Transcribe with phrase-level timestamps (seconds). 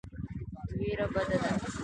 [0.79, 1.49] وېره بده ده.